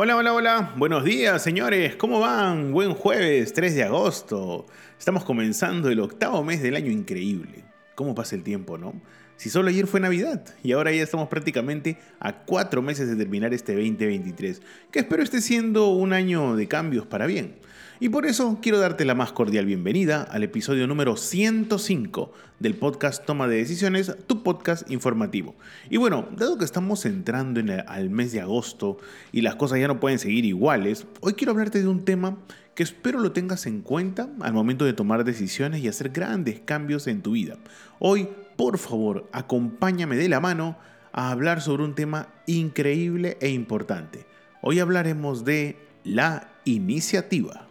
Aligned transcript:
Hola, 0.00 0.14
hola, 0.14 0.32
hola. 0.32 0.74
Buenos 0.76 1.02
días, 1.02 1.42
señores. 1.42 1.96
¿Cómo 1.96 2.20
van? 2.20 2.70
Buen 2.70 2.94
jueves, 2.94 3.52
3 3.52 3.74
de 3.74 3.82
agosto. 3.82 4.64
Estamos 4.96 5.24
comenzando 5.24 5.88
el 5.88 5.98
octavo 5.98 6.44
mes 6.44 6.62
del 6.62 6.76
año 6.76 6.92
increíble. 6.92 7.64
¿Cómo 7.96 8.14
pasa 8.14 8.36
el 8.36 8.44
tiempo, 8.44 8.78
no? 8.78 8.94
Si 9.34 9.50
solo 9.50 9.70
ayer 9.70 9.88
fue 9.88 9.98
Navidad 9.98 10.44
y 10.62 10.70
ahora 10.70 10.92
ya 10.92 11.02
estamos 11.02 11.26
prácticamente 11.26 11.98
a 12.20 12.44
cuatro 12.44 12.80
meses 12.80 13.08
de 13.08 13.16
terminar 13.16 13.52
este 13.52 13.74
2023, 13.74 14.62
que 14.92 15.00
espero 15.00 15.20
esté 15.20 15.40
siendo 15.40 15.88
un 15.88 16.12
año 16.12 16.54
de 16.54 16.68
cambios 16.68 17.04
para 17.04 17.26
bien. 17.26 17.56
Y 18.00 18.10
por 18.10 18.26
eso 18.26 18.58
quiero 18.62 18.78
darte 18.78 19.04
la 19.04 19.16
más 19.16 19.32
cordial 19.32 19.66
bienvenida 19.66 20.22
al 20.22 20.44
episodio 20.44 20.86
número 20.86 21.16
105 21.16 22.32
del 22.60 22.76
podcast 22.76 23.24
Toma 23.24 23.48
de 23.48 23.56
Decisiones, 23.56 24.14
tu 24.28 24.44
podcast 24.44 24.88
informativo. 24.88 25.56
Y 25.90 25.96
bueno, 25.96 26.28
dado 26.36 26.58
que 26.58 26.64
estamos 26.64 27.04
entrando 27.06 27.58
en 27.58 27.70
el, 27.70 27.82
al 27.88 28.08
mes 28.08 28.30
de 28.30 28.40
agosto 28.40 28.98
y 29.32 29.40
las 29.40 29.56
cosas 29.56 29.80
ya 29.80 29.88
no 29.88 29.98
pueden 29.98 30.20
seguir 30.20 30.44
iguales, 30.44 31.08
hoy 31.22 31.32
quiero 31.32 31.50
hablarte 31.50 31.82
de 31.82 31.88
un 31.88 32.04
tema 32.04 32.38
que 32.76 32.84
espero 32.84 33.18
lo 33.18 33.32
tengas 33.32 33.66
en 33.66 33.82
cuenta 33.82 34.28
al 34.42 34.52
momento 34.52 34.84
de 34.84 34.92
tomar 34.92 35.24
decisiones 35.24 35.82
y 35.82 35.88
hacer 35.88 36.10
grandes 36.10 36.60
cambios 36.60 37.08
en 37.08 37.20
tu 37.20 37.32
vida. 37.32 37.58
Hoy, 37.98 38.28
por 38.56 38.78
favor, 38.78 39.28
acompáñame 39.32 40.16
de 40.16 40.28
la 40.28 40.38
mano 40.38 40.78
a 41.10 41.32
hablar 41.32 41.62
sobre 41.62 41.82
un 41.82 41.96
tema 41.96 42.28
increíble 42.46 43.38
e 43.40 43.48
importante. 43.48 44.24
Hoy 44.62 44.78
hablaremos 44.78 45.44
de 45.44 45.76
la 46.04 46.48
iniciativa. 46.64 47.67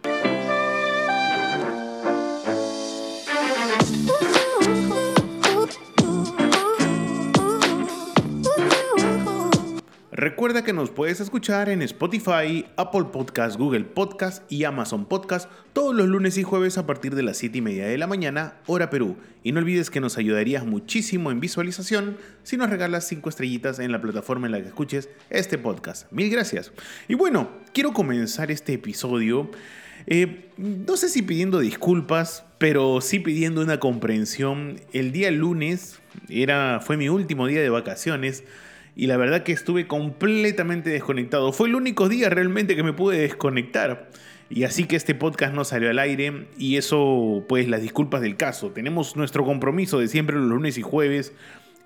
Recuerda 10.18 10.64
que 10.64 10.72
nos 10.72 10.90
puedes 10.90 11.20
escuchar 11.20 11.68
en 11.68 11.80
Spotify, 11.80 12.66
Apple 12.74 13.04
Podcast, 13.12 13.56
Google 13.56 13.84
Podcast 13.84 14.42
y 14.50 14.64
Amazon 14.64 15.04
Podcast 15.04 15.48
todos 15.72 15.94
los 15.94 16.08
lunes 16.08 16.36
y 16.38 16.42
jueves 16.42 16.76
a 16.76 16.86
partir 16.86 17.14
de 17.14 17.22
las 17.22 17.36
7 17.36 17.58
y 17.58 17.60
media 17.60 17.86
de 17.86 17.96
la 17.98 18.08
mañana, 18.08 18.56
hora 18.66 18.90
Perú. 18.90 19.16
Y 19.44 19.52
no 19.52 19.60
olvides 19.60 19.90
que 19.90 20.00
nos 20.00 20.18
ayudarías 20.18 20.66
muchísimo 20.66 21.30
en 21.30 21.38
visualización 21.38 22.16
si 22.42 22.56
nos 22.56 22.68
regalas 22.68 23.06
5 23.06 23.28
estrellitas 23.28 23.78
en 23.78 23.92
la 23.92 24.00
plataforma 24.00 24.46
en 24.46 24.52
la 24.54 24.60
que 24.60 24.66
escuches 24.66 25.08
este 25.30 25.56
podcast. 25.56 26.10
Mil 26.10 26.28
gracias. 26.30 26.72
Y 27.06 27.14
bueno, 27.14 27.50
quiero 27.72 27.92
comenzar 27.92 28.50
este 28.50 28.72
episodio. 28.72 29.52
Eh, 30.08 30.50
no 30.56 30.96
sé 30.96 31.10
si 31.10 31.22
pidiendo 31.22 31.60
disculpas, 31.60 32.42
pero 32.58 33.00
sí 33.00 33.20
pidiendo 33.20 33.60
una 33.60 33.78
comprensión. 33.78 34.80
El 34.92 35.12
día 35.12 35.30
lunes 35.30 36.00
era, 36.28 36.80
fue 36.80 36.96
mi 36.96 37.08
último 37.08 37.46
día 37.46 37.62
de 37.62 37.70
vacaciones 37.70 38.42
y 38.98 39.06
la 39.06 39.16
verdad 39.16 39.44
que 39.44 39.52
estuve 39.52 39.86
completamente 39.86 40.90
desconectado. 40.90 41.52
Fue 41.52 41.68
el 41.68 41.76
único 41.76 42.08
día 42.08 42.30
realmente 42.30 42.74
que 42.74 42.82
me 42.82 42.92
pude 42.92 43.16
desconectar. 43.18 44.10
Y 44.50 44.64
así 44.64 44.86
que 44.86 44.96
este 44.96 45.14
podcast 45.14 45.54
no 45.54 45.64
salió 45.64 45.88
al 45.88 46.00
aire 46.00 46.48
y 46.58 46.78
eso 46.78 47.44
pues 47.48 47.68
las 47.68 47.80
disculpas 47.80 48.22
del 48.22 48.36
caso. 48.36 48.72
Tenemos 48.72 49.14
nuestro 49.14 49.44
compromiso 49.44 50.00
de 50.00 50.08
siempre 50.08 50.34
los 50.34 50.46
lunes 50.46 50.78
y 50.78 50.82
jueves 50.82 51.32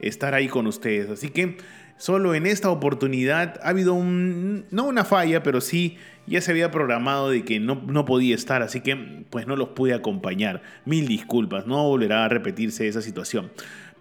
estar 0.00 0.32
ahí 0.32 0.48
con 0.48 0.66
ustedes. 0.66 1.10
Así 1.10 1.28
que 1.28 1.58
solo 1.98 2.34
en 2.34 2.46
esta 2.46 2.70
oportunidad 2.70 3.60
ha 3.62 3.68
habido 3.68 3.94
no 4.02 4.84
una 4.84 5.04
falla, 5.04 5.42
pero 5.42 5.60
sí 5.60 5.98
ya 6.26 6.40
se 6.40 6.52
había 6.52 6.70
programado 6.70 7.28
de 7.28 7.44
que 7.44 7.60
no, 7.60 7.82
no 7.86 8.06
podía 8.06 8.34
estar, 8.34 8.62
así 8.62 8.80
que 8.80 9.26
pues 9.28 9.46
no 9.46 9.56
los 9.56 9.68
pude 9.70 9.92
acompañar. 9.92 10.62
Mil 10.86 11.06
disculpas, 11.08 11.66
no 11.66 11.86
volverá 11.86 12.24
a 12.24 12.28
repetirse 12.30 12.88
esa 12.88 13.02
situación. 13.02 13.50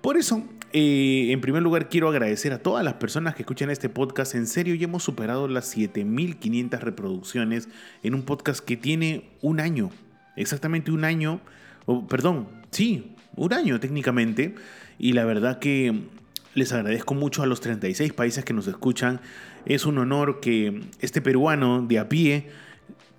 Por 0.01 0.17
eso, 0.17 0.44
eh, 0.73 1.28
en 1.31 1.41
primer 1.41 1.62
lugar, 1.62 1.88
quiero 1.88 2.09
agradecer 2.09 2.53
a 2.53 2.57
todas 2.57 2.84
las 2.84 2.95
personas 2.95 3.35
que 3.35 3.44
escuchan 3.44 3.69
este 3.69 3.88
podcast. 3.88 4.34
En 4.34 4.47
serio, 4.47 4.73
ya 4.73 4.85
hemos 4.85 5.03
superado 5.03 5.47
las 5.47 5.66
7500 5.67 6.81
reproducciones 6.81 7.69
en 8.01 8.16
un 8.16 8.23
podcast 8.23 8.66
que 8.66 8.78
tiene 8.78 9.29
un 9.41 9.59
año, 9.59 9.91
exactamente 10.35 10.91
un 10.91 11.03
año, 11.03 11.40
perdón, 12.09 12.47
sí, 12.72 13.16
un 13.35 13.53
año 13.53 13.79
técnicamente. 13.79 14.56
Y 14.97 15.13
la 15.13 15.23
verdad 15.23 15.59
que 15.59 16.07
les 16.56 16.73
agradezco 16.73 17.13
mucho 17.13 17.44
a 17.44 17.45
los 17.45 17.61
36 17.61 18.11
países 18.13 18.44
que 18.44 18.53
nos 18.53 18.66
escuchan. 18.66 19.22
Es 19.66 19.85
un 19.85 20.00
honor 20.00 20.40
que 20.40 20.81
este 21.00 21.22
peruano 21.22 21.85
de 21.85 22.00
a 22.00 22.09
pie, 22.09 22.50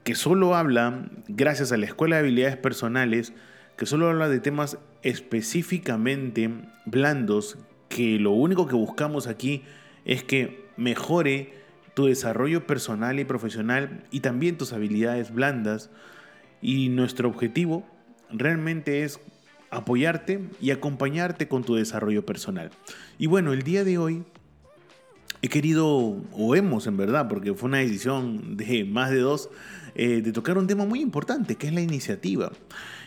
que 0.03 0.17
solo 0.17 0.57
habla, 0.57 1.09
gracias 1.29 1.71
a 1.71 1.77
la 1.77 1.87
Escuela 1.87 2.17
de 2.17 2.23
Habilidades 2.23 2.57
Personales, 2.57 3.33
que 3.77 3.87
solo 3.87 4.09
habla 4.09 4.29
de 4.29 4.41
temas 4.41 4.79
específicamente 5.03 6.51
blandos, 6.87 7.59
que 7.89 8.19
lo 8.19 8.33
único 8.33 8.67
que 8.67 8.75
buscamos 8.75 9.27
aquí 9.27 9.63
es 10.05 10.25
que 10.25 10.67
mejore 10.77 11.53
tu 11.95 12.07
desarrollo 12.07 12.67
personal 12.67 13.21
y 13.21 13.25
profesional 13.25 14.05
y 14.11 14.21
también 14.21 14.57
tus 14.57 14.73
habilidades 14.73 15.33
blandas. 15.33 15.91
Y 16.61 16.89
nuestro 16.89 17.29
objetivo 17.29 17.85
realmente 18.31 19.03
es 19.03 19.21
apoyarte 19.71 20.49
y 20.61 20.71
acompañarte 20.71 21.49
con 21.49 21.65
tu 21.65 21.75
desarrollo 21.75 22.25
personal. 22.25 22.71
Y 23.19 23.27
bueno, 23.27 23.53
el 23.53 23.63
día 23.63 23.85
de 23.85 23.99
hoy 23.99 24.23
he 25.41 25.49
querido, 25.49 25.89
o 26.33 26.55
hemos 26.55 26.87
en 26.87 26.97
verdad, 26.97 27.29
porque 27.29 27.53
fue 27.55 27.69
una 27.69 27.79
decisión 27.79 28.57
de 28.57 28.85
más 28.85 29.11
de 29.11 29.19
dos, 29.19 29.51
eh, 29.95 30.23
de 30.23 30.33
tocar 30.33 30.57
un 30.57 30.67
tema 30.67 30.85
muy 30.85 31.01
importante, 31.01 31.57
que 31.57 31.67
es 31.67 31.73
la 31.73 31.81
iniciativa. 31.81 32.53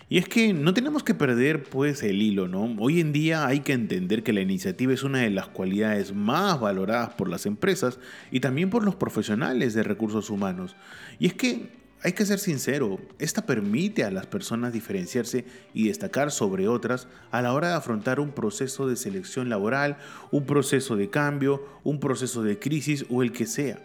Y 0.07 0.19
es 0.19 0.29
que 0.29 0.53
no 0.53 0.73
tenemos 0.75 1.03
que 1.03 1.15
perder 1.15 1.63
pues 1.63 2.03
el 2.03 2.21
hilo, 2.21 2.47
¿no? 2.47 2.75
Hoy 2.77 2.99
en 2.99 3.11
día 3.11 3.47
hay 3.47 3.61
que 3.61 3.73
entender 3.73 4.21
que 4.21 4.33
la 4.33 4.41
iniciativa 4.41 4.93
es 4.93 5.01
una 5.01 5.19
de 5.19 5.31
las 5.31 5.47
cualidades 5.47 6.13
más 6.13 6.59
valoradas 6.59 7.15
por 7.15 7.27
las 7.27 7.47
empresas 7.47 7.99
y 8.29 8.39
también 8.39 8.69
por 8.69 8.85
los 8.85 8.95
profesionales 8.95 9.73
de 9.73 9.81
recursos 9.81 10.29
humanos. 10.29 10.75
Y 11.17 11.25
es 11.25 11.33
que 11.33 11.71
hay 12.03 12.13
que 12.13 12.25
ser 12.27 12.37
sincero, 12.37 12.99
esta 13.17 13.47
permite 13.47 14.03
a 14.03 14.11
las 14.11 14.27
personas 14.27 14.73
diferenciarse 14.73 15.43
y 15.73 15.87
destacar 15.87 16.29
sobre 16.29 16.67
otras 16.67 17.07
a 17.31 17.41
la 17.41 17.53
hora 17.53 17.69
de 17.69 17.73
afrontar 17.73 18.19
un 18.19 18.29
proceso 18.29 18.87
de 18.87 18.97
selección 18.97 19.49
laboral, 19.49 19.97
un 20.29 20.45
proceso 20.45 20.95
de 20.95 21.09
cambio, 21.09 21.65
un 21.83 21.99
proceso 21.99 22.43
de 22.43 22.59
crisis 22.59 23.07
o 23.09 23.23
el 23.23 23.31
que 23.31 23.47
sea. 23.47 23.79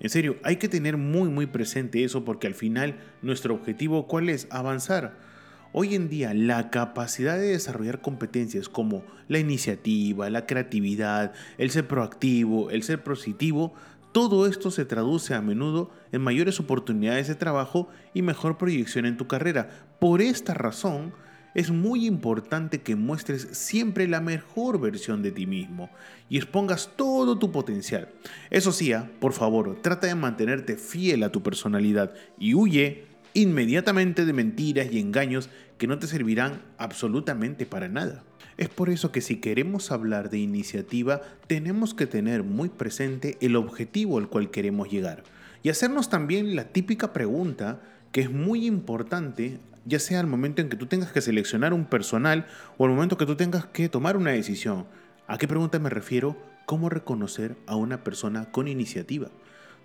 En 0.00 0.10
serio, 0.10 0.38
hay 0.42 0.56
que 0.56 0.68
tener 0.68 0.96
muy 0.96 1.28
muy 1.28 1.46
presente 1.46 2.02
eso 2.02 2.24
porque 2.24 2.48
al 2.48 2.54
final 2.54 2.98
nuestro 3.22 3.54
objetivo 3.54 4.08
¿cuál 4.08 4.28
es? 4.28 4.48
Avanzar 4.50 5.30
Hoy 5.74 5.94
en 5.94 6.10
día 6.10 6.34
la 6.34 6.68
capacidad 6.68 7.38
de 7.38 7.52
desarrollar 7.52 8.02
competencias 8.02 8.68
como 8.68 9.04
la 9.28 9.38
iniciativa, 9.38 10.28
la 10.28 10.44
creatividad, 10.44 11.32
el 11.56 11.70
ser 11.70 11.88
proactivo, 11.88 12.68
el 12.68 12.82
ser 12.82 13.02
positivo, 13.02 13.72
todo 14.12 14.46
esto 14.46 14.70
se 14.70 14.84
traduce 14.84 15.32
a 15.32 15.40
menudo 15.40 15.90
en 16.12 16.20
mayores 16.20 16.60
oportunidades 16.60 17.26
de 17.26 17.36
trabajo 17.36 17.88
y 18.12 18.20
mejor 18.20 18.58
proyección 18.58 19.06
en 19.06 19.16
tu 19.16 19.26
carrera. 19.26 19.70
Por 19.98 20.20
esta 20.20 20.52
razón, 20.52 21.14
es 21.54 21.70
muy 21.70 22.04
importante 22.04 22.82
que 22.82 22.94
muestres 22.94 23.48
siempre 23.52 24.06
la 24.08 24.20
mejor 24.20 24.78
versión 24.78 25.22
de 25.22 25.32
ti 25.32 25.46
mismo 25.46 25.88
y 26.28 26.36
expongas 26.36 26.90
todo 26.96 27.38
tu 27.38 27.50
potencial. 27.50 28.10
Eso 28.50 28.72
sí, 28.72 28.92
ah, 28.92 29.10
por 29.20 29.32
favor, 29.32 29.78
trata 29.80 30.06
de 30.06 30.14
mantenerte 30.16 30.76
fiel 30.76 31.22
a 31.22 31.32
tu 31.32 31.42
personalidad 31.42 32.12
y 32.38 32.52
huye 32.52 33.11
inmediatamente 33.34 34.24
de 34.24 34.32
mentiras 34.32 34.88
y 34.90 35.00
engaños 35.00 35.48
que 35.78 35.86
no 35.86 35.98
te 35.98 36.06
servirán 36.06 36.62
absolutamente 36.78 37.66
para 37.66 37.88
nada. 37.88 38.24
Es 38.56 38.68
por 38.68 38.90
eso 38.90 39.12
que 39.12 39.20
si 39.20 39.40
queremos 39.40 39.90
hablar 39.90 40.30
de 40.30 40.38
iniciativa, 40.38 41.22
tenemos 41.46 41.94
que 41.94 42.06
tener 42.06 42.42
muy 42.42 42.68
presente 42.68 43.38
el 43.40 43.56
objetivo 43.56 44.18
al 44.18 44.28
cual 44.28 44.50
queremos 44.50 44.90
llegar 44.90 45.24
y 45.62 45.68
hacernos 45.68 46.08
también 46.08 46.56
la 46.56 46.64
típica 46.64 47.12
pregunta 47.12 47.80
que 48.10 48.20
es 48.20 48.30
muy 48.30 48.66
importante, 48.66 49.58
ya 49.84 49.98
sea 49.98 50.20
al 50.20 50.26
momento 50.26 50.60
en 50.60 50.68
que 50.68 50.76
tú 50.76 50.86
tengas 50.86 51.12
que 51.12 51.20
seleccionar 51.20 51.72
un 51.72 51.86
personal 51.86 52.46
o 52.76 52.84
al 52.84 52.90
momento 52.90 53.16
que 53.16 53.26
tú 53.26 53.36
tengas 53.36 53.66
que 53.66 53.88
tomar 53.88 54.16
una 54.16 54.32
decisión. 54.32 54.86
¿A 55.26 55.38
qué 55.38 55.48
pregunta 55.48 55.78
me 55.78 55.88
refiero? 55.88 56.36
¿Cómo 56.66 56.88
reconocer 56.88 57.56
a 57.66 57.76
una 57.76 58.04
persona 58.04 58.50
con 58.50 58.68
iniciativa? 58.68 59.28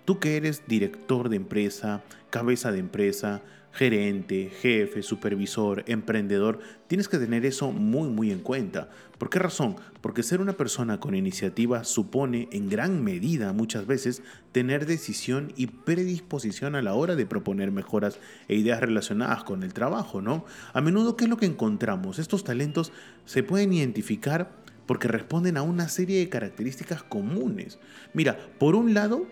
Tú 0.08 0.18
que 0.18 0.38
eres 0.38 0.62
director 0.66 1.28
de 1.28 1.36
empresa, 1.36 2.02
cabeza 2.30 2.72
de 2.72 2.78
empresa, 2.78 3.42
gerente, 3.72 4.50
jefe, 4.58 5.02
supervisor, 5.02 5.84
emprendedor, 5.86 6.60
tienes 6.86 7.08
que 7.08 7.18
tener 7.18 7.44
eso 7.44 7.72
muy 7.72 8.08
muy 8.08 8.30
en 8.30 8.38
cuenta. 8.38 8.88
¿Por 9.18 9.28
qué 9.28 9.38
razón? 9.38 9.76
Porque 10.00 10.22
ser 10.22 10.40
una 10.40 10.54
persona 10.54 10.98
con 10.98 11.14
iniciativa 11.14 11.84
supone 11.84 12.48
en 12.52 12.70
gran 12.70 13.04
medida 13.04 13.52
muchas 13.52 13.86
veces 13.86 14.22
tener 14.50 14.86
decisión 14.86 15.52
y 15.56 15.66
predisposición 15.66 16.74
a 16.74 16.80
la 16.80 16.94
hora 16.94 17.14
de 17.14 17.26
proponer 17.26 17.70
mejoras 17.70 18.18
e 18.48 18.54
ideas 18.54 18.80
relacionadas 18.80 19.44
con 19.44 19.62
el 19.62 19.74
trabajo, 19.74 20.22
¿no? 20.22 20.46
A 20.72 20.80
menudo, 20.80 21.18
¿qué 21.18 21.24
es 21.24 21.30
lo 21.30 21.36
que 21.36 21.44
encontramos? 21.44 22.18
Estos 22.18 22.44
talentos 22.44 22.92
se 23.26 23.42
pueden 23.42 23.74
identificar 23.74 24.52
porque 24.86 25.06
responden 25.06 25.58
a 25.58 25.62
una 25.62 25.86
serie 25.90 26.20
de 26.20 26.30
características 26.30 27.02
comunes. 27.02 27.78
Mira, 28.14 28.38
por 28.58 28.74
un 28.74 28.94
lado, 28.94 29.26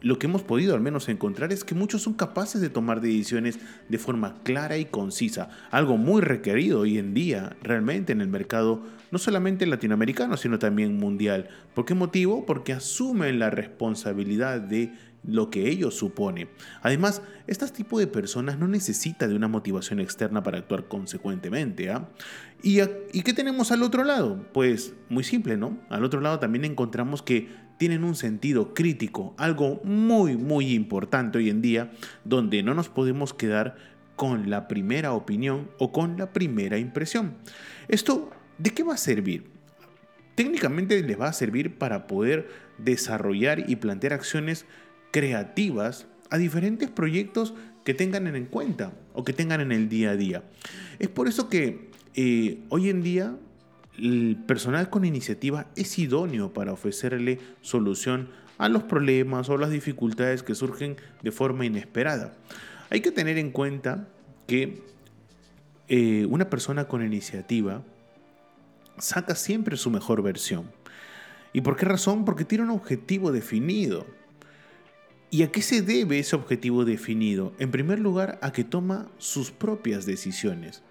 lo 0.00 0.18
que 0.18 0.26
hemos 0.26 0.42
podido 0.42 0.74
al 0.74 0.80
menos 0.80 1.08
encontrar 1.08 1.52
es 1.52 1.64
que 1.64 1.74
muchos 1.74 2.02
son 2.02 2.14
capaces 2.14 2.60
de 2.60 2.70
tomar 2.70 3.00
decisiones 3.00 3.58
de 3.88 3.98
forma 3.98 4.36
clara 4.42 4.78
y 4.78 4.86
concisa, 4.86 5.50
algo 5.70 5.96
muy 5.96 6.22
requerido 6.22 6.80
hoy 6.80 6.98
en 6.98 7.14
día 7.14 7.56
realmente 7.62 8.12
en 8.12 8.20
el 8.20 8.28
mercado 8.28 8.82
no 9.10 9.18
solamente 9.18 9.66
latinoamericano, 9.66 10.36
sino 10.36 10.58
también 10.58 10.96
mundial. 10.96 11.48
¿Por 11.74 11.84
qué 11.84 11.94
motivo? 11.94 12.46
Porque 12.46 12.72
asumen 12.72 13.38
la 13.38 13.50
responsabilidad 13.50 14.60
de 14.60 14.92
lo 15.24 15.50
que 15.50 15.68
ellos 15.68 15.94
supone. 15.94 16.48
Además, 16.82 17.20
este 17.46 17.66
tipo 17.68 17.98
de 17.98 18.06
personas 18.06 18.58
no 18.58 18.68
necesita 18.68 19.28
de 19.28 19.34
una 19.34 19.48
motivación 19.48 20.00
externa 20.00 20.42
para 20.42 20.58
actuar 20.58 20.88
consecuentemente. 20.88 21.92
¿Y, 22.62 22.80
¿Y 23.12 23.22
qué 23.22 23.32
tenemos 23.32 23.72
al 23.72 23.82
otro 23.82 24.04
lado? 24.04 24.46
Pues 24.52 24.94
muy 25.08 25.24
simple, 25.24 25.56
¿no? 25.56 25.78
Al 25.90 26.04
otro 26.04 26.20
lado 26.20 26.38
también 26.38 26.64
encontramos 26.64 27.22
que 27.22 27.48
tienen 27.80 28.04
un 28.04 28.14
sentido 28.14 28.74
crítico, 28.74 29.34
algo 29.38 29.80
muy, 29.84 30.36
muy 30.36 30.74
importante 30.74 31.38
hoy 31.38 31.48
en 31.48 31.62
día, 31.62 31.90
donde 32.26 32.62
no 32.62 32.74
nos 32.74 32.90
podemos 32.90 33.32
quedar 33.32 33.78
con 34.16 34.50
la 34.50 34.68
primera 34.68 35.14
opinión 35.14 35.70
o 35.78 35.90
con 35.90 36.18
la 36.18 36.30
primera 36.30 36.76
impresión. 36.76 37.38
Esto, 37.88 38.32
¿de 38.58 38.68
qué 38.74 38.82
va 38.82 38.92
a 38.92 38.98
servir? 38.98 39.44
Técnicamente 40.34 41.02
les 41.02 41.18
va 41.18 41.28
a 41.28 41.32
servir 41.32 41.78
para 41.78 42.06
poder 42.06 42.50
desarrollar 42.76 43.70
y 43.70 43.76
plantear 43.76 44.12
acciones 44.12 44.66
creativas 45.10 46.06
a 46.28 46.36
diferentes 46.36 46.90
proyectos 46.90 47.54
que 47.82 47.94
tengan 47.94 48.26
en 48.26 48.44
cuenta 48.44 48.92
o 49.14 49.24
que 49.24 49.32
tengan 49.32 49.62
en 49.62 49.72
el 49.72 49.88
día 49.88 50.10
a 50.10 50.16
día. 50.16 50.44
Es 50.98 51.08
por 51.08 51.28
eso 51.28 51.48
que 51.48 51.88
eh, 52.14 52.58
hoy 52.68 52.90
en 52.90 53.02
día 53.02 53.38
el 53.98 54.36
personal 54.46 54.90
con 54.90 55.04
iniciativa 55.04 55.66
es 55.76 55.98
idóneo 55.98 56.52
para 56.52 56.72
ofrecerle 56.72 57.38
solución 57.60 58.28
a 58.58 58.68
los 58.68 58.82
problemas 58.82 59.48
o 59.48 59.56
las 59.56 59.70
dificultades 59.70 60.42
que 60.42 60.54
surgen 60.54 60.96
de 61.22 61.32
forma 61.32 61.64
inesperada. 61.64 62.34
Hay 62.90 63.00
que 63.00 63.12
tener 63.12 63.38
en 63.38 63.50
cuenta 63.50 64.08
que 64.46 64.82
eh, 65.88 66.26
una 66.28 66.50
persona 66.50 66.86
con 66.86 67.04
iniciativa 67.04 67.82
saca 68.98 69.34
siempre 69.34 69.76
su 69.76 69.90
mejor 69.90 70.22
versión. 70.22 70.70
¿Y 71.52 71.62
por 71.62 71.76
qué 71.76 71.86
razón? 71.86 72.24
Porque 72.24 72.44
tiene 72.44 72.64
un 72.64 72.70
objetivo 72.70 73.32
definido. 73.32 74.06
¿Y 75.30 75.42
a 75.42 75.50
qué 75.50 75.62
se 75.62 75.82
debe 75.82 76.18
ese 76.18 76.36
objetivo 76.36 76.84
definido? 76.84 77.52
En 77.58 77.70
primer 77.70 77.98
lugar, 77.98 78.38
a 78.42 78.52
que 78.52 78.64
toma 78.64 79.08
sus 79.18 79.50
propias 79.50 80.04
decisiones. 80.06 80.82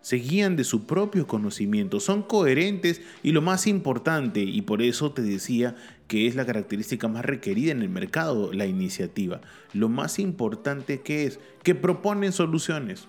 Se 0.00 0.16
guían 0.16 0.56
de 0.56 0.64
su 0.64 0.86
propio 0.86 1.26
conocimiento, 1.26 2.00
son 2.00 2.22
coherentes 2.22 3.02
y 3.22 3.32
lo 3.32 3.42
más 3.42 3.66
importante, 3.66 4.40
y 4.40 4.62
por 4.62 4.80
eso 4.80 5.12
te 5.12 5.22
decía 5.22 5.76
que 6.08 6.26
es 6.26 6.34
la 6.34 6.46
característica 6.46 7.06
más 7.06 7.24
requerida 7.24 7.72
en 7.72 7.82
el 7.82 7.90
mercado, 7.90 8.52
la 8.52 8.66
iniciativa. 8.66 9.40
Lo 9.74 9.88
más 9.88 10.18
importante 10.18 11.02
que 11.02 11.24
es 11.24 11.38
que 11.62 11.74
proponen 11.74 12.32
soluciones. 12.32 13.08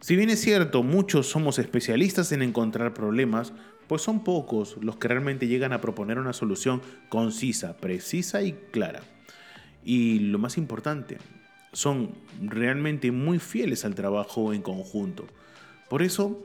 Si 0.00 0.16
bien 0.16 0.30
es 0.30 0.40
cierto, 0.40 0.82
muchos 0.82 1.28
somos 1.28 1.58
especialistas 1.58 2.32
en 2.32 2.42
encontrar 2.42 2.94
problemas, 2.94 3.52
pues 3.88 4.02
son 4.02 4.24
pocos 4.24 4.76
los 4.80 4.96
que 4.96 5.08
realmente 5.08 5.48
llegan 5.48 5.72
a 5.72 5.80
proponer 5.80 6.18
una 6.18 6.32
solución 6.32 6.82
concisa, 7.08 7.76
precisa 7.76 8.42
y 8.42 8.52
clara. 8.52 9.02
Y 9.84 10.20
lo 10.20 10.38
más 10.38 10.56
importante, 10.56 11.18
son 11.72 12.14
realmente 12.40 13.10
muy 13.10 13.38
fieles 13.38 13.84
al 13.84 13.94
trabajo 13.94 14.52
en 14.52 14.62
conjunto. 14.62 15.26
Por 15.92 16.00
eso, 16.00 16.42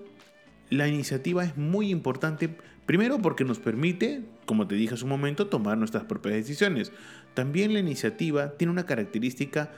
la 0.69 0.89
iniciativa 0.89 1.41
es 1.41 1.55
muy 1.55 1.89
importante, 1.89 2.49
primero 2.85 3.19
porque 3.19 3.45
nos 3.45 3.59
permite, 3.59 4.25
como 4.45 4.67
te 4.67 4.75
dije 4.75 4.95
hace 4.95 5.05
un 5.05 5.09
momento, 5.09 5.47
tomar 5.47 5.77
nuestras 5.77 6.03
propias 6.03 6.35
decisiones. 6.35 6.91
También 7.33 7.71
la 7.71 7.79
iniciativa 7.79 8.57
tiene 8.57 8.71
una 8.71 8.85
característica 8.85 9.71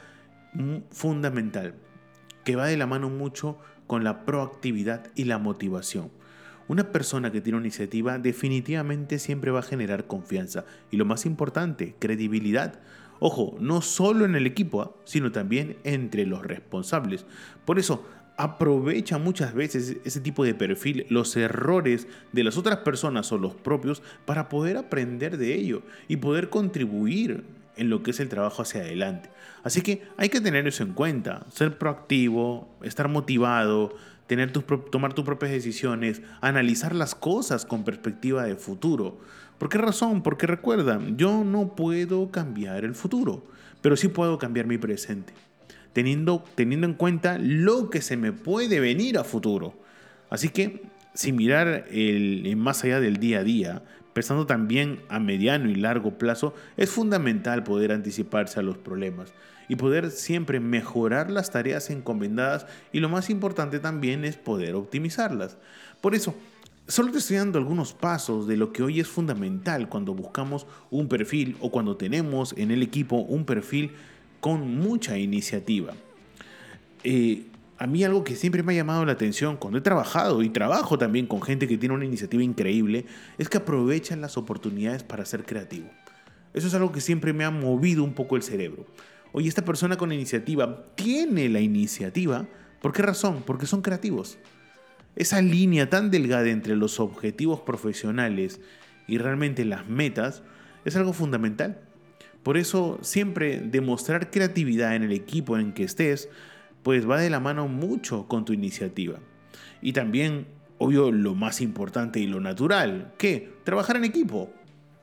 fundamental, 0.89 1.75
que 2.45 2.55
va 2.55 2.65
de 2.65 2.77
la 2.77 2.87
mano 2.87 3.11
mucho 3.11 3.59
con 3.85 4.03
la 4.03 4.25
proactividad 4.25 5.05
y 5.13 5.25
la 5.25 5.37
motivación. 5.37 6.09
Una 6.67 6.91
persona 6.91 7.31
que 7.31 7.39
tiene 7.39 7.57
una 7.57 7.67
iniciativa 7.67 8.17
definitivamente 8.17 9.19
siempre 9.19 9.51
va 9.51 9.59
a 9.59 9.61
generar 9.61 10.07
confianza 10.07 10.65
y 10.89 10.97
lo 10.97 11.05
más 11.05 11.27
importante, 11.27 11.93
credibilidad. 11.99 12.79
Ojo, 13.19 13.55
no 13.59 13.81
solo 13.81 14.25
en 14.25 14.35
el 14.35 14.47
equipo, 14.47 14.81
¿ah? 14.81 14.95
sino 15.03 15.31
también 15.31 15.77
entre 15.83 16.25
los 16.25 16.43
responsables. 16.43 17.27
Por 17.65 17.77
eso, 17.77 18.07
aprovecha 18.39 19.17
muchas 19.17 19.53
veces 19.53 19.97
ese 20.05 20.21
tipo 20.21 20.45
de 20.45 20.55
perfil, 20.55 21.05
los 21.09 21.35
errores 21.35 22.07
de 22.31 22.45
las 22.45 22.57
otras 22.57 22.77
personas 22.77 23.29
o 23.33 23.37
los 23.37 23.53
propios, 23.53 24.01
para 24.25 24.47
poder 24.47 24.77
aprender 24.77 25.37
de 25.37 25.55
ello 25.55 25.81
y 26.07 26.15
poder 26.15 26.49
contribuir 26.49 27.43
en 27.75 27.89
lo 27.89 28.01
que 28.01 28.11
es 28.11 28.19
el 28.21 28.29
trabajo 28.29 28.61
hacia 28.61 28.79
adelante. 28.79 29.29
Así 29.63 29.81
que 29.81 30.03
hay 30.15 30.29
que 30.29 30.39
tener 30.39 30.65
eso 30.67 30.83
en 30.83 30.93
cuenta, 30.93 31.45
ser 31.51 31.77
proactivo, 31.77 32.69
estar 32.81 33.09
motivado, 33.09 33.93
tener 34.27 34.53
tomar 34.53 35.11
tus 35.11 35.25
propias 35.25 35.51
decisiones, 35.51 36.21
analizar 36.39 36.95
las 36.95 37.15
cosas 37.15 37.65
con 37.65 37.83
perspectiva 37.83 38.45
de 38.45 38.55
futuro. 38.55 39.17
¿Por 39.57 39.67
qué 39.67 39.79
razón? 39.79 40.23
Porque 40.23 40.47
recuerda, 40.47 41.01
yo 41.17 41.43
no 41.43 41.75
puedo 41.75 42.31
cambiar 42.31 42.85
el 42.85 42.95
futuro, 42.95 43.43
pero 43.81 43.97
sí 43.97 44.07
puedo 44.07 44.37
cambiar 44.37 44.65
mi 44.65 44.77
presente, 44.77 45.33
teniendo, 45.93 46.43
teniendo 46.55 46.87
en 46.87 46.93
cuenta 46.93 47.37
lo 47.39 47.89
que 47.89 48.01
se 48.01 48.17
me 48.17 48.31
puede 48.31 48.79
venir 48.79 49.17
a 49.17 49.23
futuro. 49.23 49.73
Así 50.29 50.49
que, 50.49 50.83
sin 51.13 51.35
mirar 51.35 51.85
el, 51.91 52.55
más 52.55 52.83
allá 52.83 52.99
del 52.99 53.17
día 53.17 53.39
a 53.39 53.43
día, 53.43 53.83
pensando 54.13 54.45
también 54.45 55.01
a 55.09 55.19
mediano 55.19 55.69
y 55.69 55.75
largo 55.75 56.17
plazo, 56.17 56.53
es 56.77 56.89
fundamental 56.89 57.63
poder 57.63 57.91
anticiparse 57.91 58.59
a 58.59 58.63
los 58.63 58.77
problemas 58.77 59.33
y 59.67 59.75
poder 59.75 60.11
siempre 60.11 60.59
mejorar 60.59 61.29
las 61.29 61.51
tareas 61.51 61.89
encomendadas 61.89 62.65
y 62.91 62.99
lo 62.99 63.09
más 63.09 63.29
importante 63.29 63.79
también 63.79 64.25
es 64.25 64.35
poder 64.35 64.75
optimizarlas. 64.75 65.57
Por 66.01 66.15
eso, 66.15 66.35
Solo 66.89 67.11
te 67.11 67.19
estoy 67.19 67.37
dando 67.37 67.59
algunos 67.59 67.93
pasos 67.93 68.47
de 68.47 68.57
lo 68.57 68.73
que 68.73 68.81
hoy 68.81 68.99
es 68.99 69.07
fundamental 69.07 69.89
cuando 69.89 70.15
buscamos 70.15 70.65
un 70.89 71.07
perfil 71.07 71.55
o 71.59 71.69
cuando 71.69 71.97
tenemos 71.97 72.55
en 72.57 72.71
el 72.71 72.81
equipo 72.81 73.17
un 73.17 73.45
perfil 73.45 73.91
con 74.39 74.77
mucha 74.77 75.17
iniciativa. 75.17 75.93
Eh, 77.03 77.43
a 77.77 77.87
mí 77.87 78.03
algo 78.03 78.23
que 78.23 78.35
siempre 78.35 78.61
me 78.63 78.73
ha 78.73 78.75
llamado 78.75 79.05
la 79.05 79.13
atención 79.13 79.57
cuando 79.57 79.79
he 79.79 79.81
trabajado 79.81 80.43
y 80.43 80.49
trabajo 80.49 80.97
también 80.97 81.27
con 81.27 81.41
gente 81.41 81.67
que 81.67 81.77
tiene 81.77 81.95
una 81.95 82.05
iniciativa 82.05 82.43
increíble 82.43 83.05
es 83.37 83.47
que 83.47 83.57
aprovechan 83.57 84.21
las 84.21 84.37
oportunidades 84.37 85.03
para 85.03 85.25
ser 85.25 85.45
creativo. 85.45 85.89
Eso 86.53 86.67
es 86.67 86.73
algo 86.73 86.91
que 86.91 87.01
siempre 87.01 87.31
me 87.31 87.45
ha 87.45 87.51
movido 87.51 88.03
un 88.03 88.13
poco 88.13 88.35
el 88.35 88.43
cerebro. 88.43 88.85
Oye, 89.31 89.47
esta 89.47 89.63
persona 89.63 89.95
con 89.95 90.11
iniciativa 90.11 90.87
tiene 90.95 91.47
la 91.47 91.61
iniciativa. 91.61 92.47
¿Por 92.81 92.91
qué 92.91 93.03
razón? 93.03 93.43
Porque 93.45 93.65
son 93.65 93.81
creativos 93.81 94.39
esa 95.19 95.41
línea 95.41 95.89
tan 95.89 96.11
delgada 96.11 96.49
entre 96.49 96.77
los 96.77 96.99
objetivos 97.01 97.59
profesionales 97.59 98.61
y 99.05 99.17
realmente 99.17 99.65
las 99.65 99.87
metas 99.87 100.43
es 100.85 100.95
algo 100.95 101.11
fundamental. 101.11 101.81
Por 102.49 102.57
eso 102.57 102.97
siempre 103.03 103.59
demostrar 103.59 104.31
creatividad 104.31 104.95
en 104.95 105.03
el 105.03 105.11
equipo 105.11 105.59
en 105.59 105.71
que 105.71 105.83
estés, 105.83 106.29
pues 106.81 107.07
va 107.07 107.19
de 107.19 107.29
la 107.29 107.39
mano 107.39 107.67
mucho 107.67 108.27
con 108.27 108.43
tu 108.43 108.53
iniciativa. 108.53 109.19
Y 109.83 109.93
también, 109.93 110.47
obvio, 110.79 111.11
lo 111.11 111.35
más 111.35 111.61
importante 111.61 112.19
y 112.19 112.25
lo 112.25 112.39
natural, 112.39 113.13
¿qué? 113.19 113.53
Trabajar 113.65 113.97
en 113.97 114.03
equipo. 114.03 114.51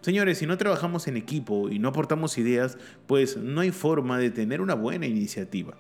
Señores, 0.01 0.39
si 0.39 0.47
no 0.47 0.59
trabajamos 0.59 1.07
en 1.07 1.17
equipo 1.17 1.71
y 1.71 1.79
no 1.79 1.91
aportamos 1.91 2.37
ideas, 2.37 2.79
pues 3.07 3.37
no 3.37 3.61
hay 3.61 3.71
forma 3.71 4.19
de 4.19 4.33
tener 4.33 4.61
una 4.61 4.75
buena 4.75 5.07
iniciativa. 5.07 5.77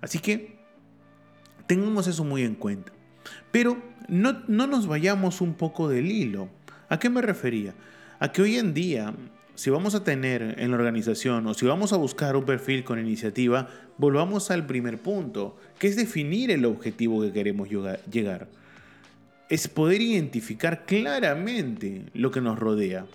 Así 0.00 0.20
que 0.20 0.56
tengamos 1.66 2.06
eso 2.06 2.22
muy 2.22 2.44
en 2.44 2.54
cuenta. 2.54 2.92
Pero 3.50 3.82
no, 4.06 4.44
nos 4.46 4.86
vayamos 4.86 5.40
un 5.40 5.54
poco 5.54 5.88
del 5.88 6.12
hilo. 6.12 6.48
¿A 6.88 7.00
qué 7.00 7.10
me 7.10 7.22
refería? 7.22 7.74
A 8.20 8.30
que 8.30 8.42
hoy 8.42 8.56
en 8.56 8.72
día 8.72 9.12
si 9.56 9.70
vamos 9.70 9.94
a 9.94 10.04
tener 10.04 10.56
en 10.58 10.70
la 10.70 10.76
organización 10.76 11.46
o 11.46 11.54
si 11.54 11.66
vamos 11.66 11.94
a 11.94 11.96
buscar 11.96 12.36
un 12.36 12.44
perfil 12.44 12.84
con 12.84 12.98
iniciativa, 12.98 13.68
volvamos 13.96 14.50
al 14.50 14.66
primer 14.66 14.98
punto, 14.98 15.56
que 15.78 15.88
es 15.88 15.96
definir 15.96 16.50
el 16.50 16.66
objetivo 16.66 17.22
que 17.22 17.32
queremos 17.32 17.68
llegar. 17.68 18.48
Es 19.48 19.66
poder 19.68 20.02
identificar 20.02 20.84
claramente 20.84 22.04
lo 22.12 22.30
que 22.30 22.40
nos 22.40 22.58
rodea. 22.58 23.06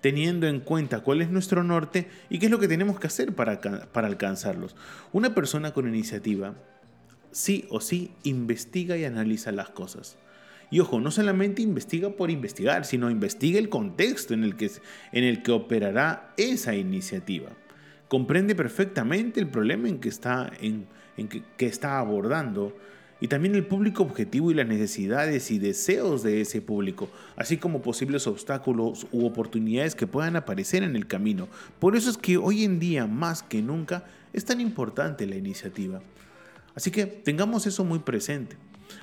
teniendo 0.00 0.46
en 0.46 0.60
cuenta 0.60 1.00
cuál 1.00 1.20
es 1.20 1.28
nuestro 1.28 1.62
norte 1.62 2.08
y 2.30 2.38
qué 2.38 2.46
es 2.46 2.50
lo 2.50 2.58
que 2.58 2.68
tenemos 2.68 2.98
que 2.98 3.06
hacer 3.06 3.34
para, 3.34 3.60
para 3.60 4.08
alcanzarlos. 4.08 4.74
Una 5.12 5.34
persona 5.34 5.74
con 5.74 5.86
iniciativa 5.86 6.54
sí 7.32 7.66
o 7.68 7.82
sí 7.82 8.10
investiga 8.22 8.96
y 8.96 9.04
analiza 9.04 9.52
las 9.52 9.68
cosas. 9.68 10.16
Y 10.70 10.80
ojo, 10.80 11.00
no 11.00 11.10
solamente 11.10 11.62
investiga 11.62 12.10
por 12.10 12.30
investigar, 12.30 12.84
sino 12.84 13.10
investiga 13.10 13.58
el 13.58 13.68
contexto 13.68 14.34
en 14.34 14.44
el 14.44 14.56
que, 14.56 14.70
en 15.12 15.24
el 15.24 15.42
que 15.42 15.52
operará 15.52 16.32
esa 16.36 16.74
iniciativa. 16.76 17.50
Comprende 18.08 18.54
perfectamente 18.54 19.40
el 19.40 19.48
problema 19.48 19.88
en 19.88 19.98
que 19.98 20.08
está, 20.08 20.50
en, 20.60 20.86
que, 21.28 21.42
que 21.56 21.66
está 21.66 21.98
abordando 21.98 22.76
y 23.20 23.28
también 23.28 23.54
el 23.54 23.66
público 23.66 24.02
objetivo 24.02 24.50
y 24.50 24.54
las 24.54 24.66
necesidades 24.66 25.50
y 25.50 25.58
deseos 25.58 26.22
de 26.22 26.40
ese 26.40 26.62
público, 26.62 27.10
así 27.36 27.58
como 27.58 27.82
posibles 27.82 28.26
obstáculos 28.26 29.06
u 29.12 29.26
oportunidades 29.26 29.94
que 29.94 30.06
puedan 30.06 30.36
aparecer 30.36 30.82
en 30.82 30.96
el 30.96 31.06
camino. 31.06 31.48
Por 31.78 31.96
eso 31.96 32.08
es 32.08 32.16
que 32.16 32.38
hoy 32.38 32.64
en 32.64 32.78
día, 32.78 33.06
más 33.06 33.42
que 33.42 33.60
nunca, 33.60 34.04
es 34.32 34.44
tan 34.46 34.60
importante 34.60 35.26
la 35.26 35.36
iniciativa. 35.36 36.00
Así 36.74 36.90
que 36.90 37.04
tengamos 37.04 37.66
eso 37.66 37.84
muy 37.84 37.98
presente. 37.98 38.56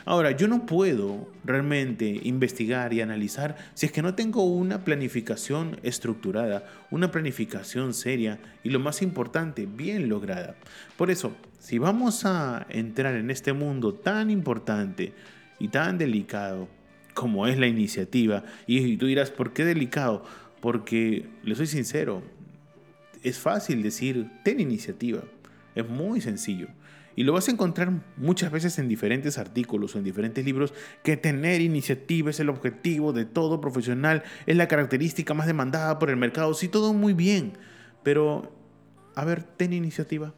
Ahora, 0.06 0.32
yo 0.32 0.48
no 0.48 0.66
puedo 0.66 1.28
realmente 1.44 2.20
investigar 2.24 2.94
y 2.94 3.02
analizar 3.02 3.56
si 3.74 3.86
es 3.86 3.92
que 3.92 4.02
no 4.02 4.16
tengo 4.16 4.44
una 4.46 4.84
planificación 4.84 5.80
estructurada, 5.84 6.66
una 6.92 7.12
planificación 7.12 7.94
seria 7.94 8.40
y 8.64 8.70
lo 8.70 8.80
más 8.80 9.02
importante, 9.02 9.66
bien 9.66 10.10
lograda. 10.10 10.56
Por 10.98 11.12
eso, 11.12 11.36
si 11.60 11.78
vamos 11.78 12.26
a 12.26 12.66
entrar 12.70 13.16
en 13.16 13.32
este 13.32 13.54
mundo 13.54 13.94
tan 13.94 14.30
importante 14.30 15.14
y 15.60 15.70
tan 15.70 15.98
delicado 15.98 16.68
como 17.14 17.48
es 17.48 17.58
la 17.58 17.68
iniciativa, 17.68 18.44
y 18.68 18.96
tú 18.98 19.08
dirás, 19.08 19.32
¿por 19.32 19.52
qué 19.52 19.66
delicado? 19.66 20.24
Porque, 20.62 21.28
le 21.44 21.56
soy 21.56 21.66
sincero, 21.66 22.22
es 23.24 23.40
fácil 23.40 23.84
decir, 23.84 24.30
ten 24.44 24.60
iniciativa. 24.60 25.24
Es 25.76 25.88
muy 25.88 26.22
sencillo. 26.22 26.68
Y 27.18 27.24
lo 27.24 27.34
vas 27.34 27.48
a 27.48 27.52
encontrar 27.52 27.92
muchas 28.16 28.52
veces 28.52 28.78
en 28.78 28.88
diferentes 28.88 29.40
artículos 29.40 29.96
o 29.96 29.98
en 29.98 30.04
diferentes 30.04 30.46
libros 30.46 30.72
que 31.04 31.18
tener 31.18 31.62
iniciativa 31.62 32.30
es 32.30 32.40
el 32.40 32.48
objetivo 32.48 33.12
de 33.12 33.26
todo 33.26 33.60
profesional, 33.60 34.22
es 34.46 34.56
la 34.56 34.68
característica 34.68 35.34
más 35.34 35.48
demandada 35.48 35.98
por 35.98 36.12
el 36.12 36.16
mercado. 36.16 36.54
Sí, 36.54 36.68
todo 36.68 36.94
muy 36.94 37.14
bien, 37.14 37.54
pero 38.04 38.56
a 39.16 39.26
ver, 39.26 39.42
ten 39.42 39.74
iniciativa. 39.74 40.36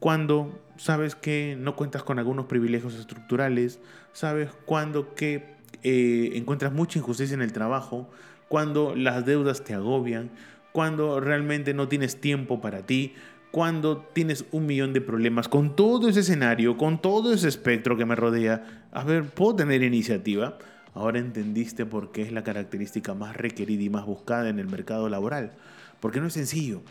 Cuando 0.00 0.60
sabes 0.76 1.14
que 1.14 1.56
no 1.56 1.76
cuentas 1.76 2.02
con 2.02 2.18
algunos 2.18 2.46
privilegios 2.46 2.96
estructurales, 2.96 3.78
sabes 4.12 4.50
cuando 4.66 5.14
que 5.14 5.54
eh, 5.84 6.32
encuentras 6.34 6.72
mucha 6.72 6.98
injusticia 6.98 7.34
en 7.34 7.42
el 7.42 7.52
trabajo, 7.52 8.10
cuando 8.48 8.96
las 8.96 9.24
deudas 9.24 9.62
te 9.62 9.72
agobian, 9.72 10.32
cuando 10.72 11.20
realmente 11.20 11.74
no 11.74 11.86
tienes 11.86 12.20
tiempo 12.20 12.60
para 12.60 12.86
ti, 12.86 13.14
cuando 13.52 13.98
tienes 13.98 14.46
un 14.50 14.64
millón 14.64 14.94
de 14.94 15.02
problemas 15.02 15.46
con 15.46 15.76
todo 15.76 16.08
ese 16.08 16.20
escenario, 16.20 16.78
con 16.78 17.00
todo 17.00 17.34
ese 17.34 17.48
espectro 17.48 17.98
que 17.98 18.06
me 18.06 18.16
rodea, 18.16 18.86
a 18.90 19.04
ver, 19.04 19.24
puedo 19.26 19.56
tener 19.56 19.82
iniciativa. 19.82 20.56
Ahora 20.94 21.18
entendiste 21.18 21.84
por 21.84 22.12
qué 22.12 22.22
es 22.22 22.32
la 22.32 22.44
característica 22.44 23.14
más 23.14 23.36
requerida 23.36 23.82
y 23.82 23.90
más 23.90 24.06
buscada 24.06 24.48
en 24.48 24.58
el 24.58 24.68
mercado 24.68 25.10
laboral. 25.10 25.52
Porque 26.00 26.18
no 26.18 26.28
es 26.28 26.32
sencillo. 26.32 26.82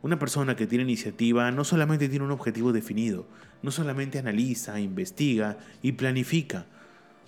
Una 0.00 0.20
persona 0.20 0.54
que 0.54 0.68
tiene 0.68 0.84
iniciativa 0.84 1.50
no 1.50 1.64
solamente 1.64 2.08
tiene 2.08 2.24
un 2.24 2.30
objetivo 2.30 2.72
definido, 2.72 3.26
no 3.62 3.72
solamente 3.72 4.20
analiza, 4.20 4.78
investiga 4.78 5.58
y 5.82 5.92
planifica, 5.92 6.66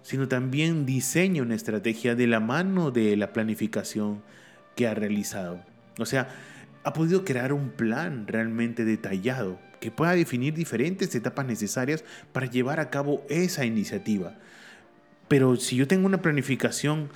sino 0.02 0.28
también 0.28 0.86
diseña 0.86 1.42
una 1.42 1.56
estrategia 1.56 2.14
de 2.14 2.28
la 2.28 2.38
mano 2.38 2.92
de 2.92 3.16
la 3.16 3.32
planificación 3.32 4.22
que 4.76 4.86
ha 4.86 4.94
realizado. 4.94 5.60
O 5.98 6.06
sea, 6.06 6.28
ha 6.84 6.92
podido 6.92 7.24
crear 7.24 7.52
un 7.52 7.70
plan 7.70 8.26
realmente 8.26 8.84
detallado 8.84 9.58
que 9.80 9.90
pueda 9.90 10.12
definir 10.12 10.54
diferentes 10.54 11.14
etapas 11.14 11.46
necesarias 11.46 12.04
para 12.32 12.46
llevar 12.46 12.80
a 12.80 12.90
cabo 12.90 13.24
esa 13.28 13.64
iniciativa. 13.64 14.34
Pero 15.28 15.56
si 15.56 15.76
yo 15.76 15.86
tengo 15.86 16.06
una 16.06 16.22
planificación 16.22 17.08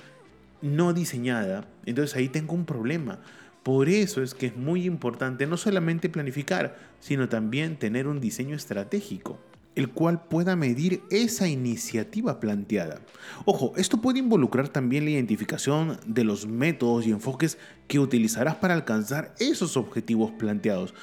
no 0.61 0.93
diseñada, 0.93 1.67
entonces 1.85 2.15
ahí 2.15 2.29
tengo 2.29 2.53
un 2.53 2.65
problema. 2.65 3.19
Por 3.61 3.89
eso 3.89 4.23
es 4.23 4.33
que 4.33 4.47
es 4.47 4.55
muy 4.55 4.85
importante 4.85 5.47
no 5.47 5.57
solamente 5.57 6.09
planificar, 6.09 6.77
sino 6.99 7.29
también 7.29 7.77
tener 7.77 8.07
un 8.07 8.19
diseño 8.19 8.55
estratégico 8.55 9.39
el 9.75 9.89
cual 9.89 10.23
pueda 10.27 10.55
medir 10.55 11.03
esa 11.09 11.47
iniciativa 11.47 12.39
planteada. 12.39 13.01
Ojo, 13.45 13.73
esto 13.75 14.01
puede 14.01 14.19
involucrar 14.19 14.69
también 14.69 15.05
la 15.05 15.11
identificación 15.11 15.99
de 16.05 16.23
los 16.23 16.47
métodos 16.47 17.05
y 17.05 17.11
enfoques 17.11 17.57
que 17.87 17.99
utilizarás 17.99 18.55
para 18.55 18.73
alcanzar 18.73 19.35
esos 19.39 19.77
objetivos 19.77 20.31
planteados. 20.31 20.93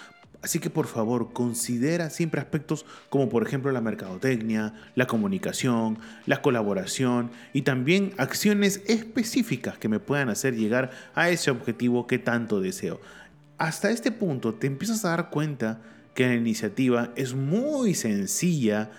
Así 0.42 0.58
que 0.58 0.70
por 0.70 0.88
favor 0.88 1.32
considera 1.32 2.10
siempre 2.10 2.40
aspectos 2.40 2.84
como 3.10 3.28
por 3.28 3.46
ejemplo 3.46 3.70
la 3.70 3.80
mercadotecnia, 3.80 4.74
la 4.96 5.06
comunicación, 5.06 5.98
la 6.26 6.42
colaboración 6.42 7.30
y 7.52 7.62
también 7.62 8.12
acciones 8.18 8.82
específicas 8.88 9.78
que 9.78 9.88
me 9.88 10.00
puedan 10.00 10.30
hacer 10.30 10.56
llegar 10.56 10.90
a 11.14 11.30
ese 11.30 11.52
objetivo 11.52 12.08
que 12.08 12.18
tanto 12.18 12.60
deseo. 12.60 13.00
Hasta 13.56 13.90
este 13.90 14.10
punto 14.10 14.54
te 14.54 14.66
empiezas 14.66 15.04
a 15.04 15.10
dar 15.10 15.30
cuenta 15.30 15.80
que 16.14 16.26
la 16.26 16.34
iniciativa 16.34 17.12
es 17.16 17.34
muy 17.34 17.94
sencilla 17.94 18.90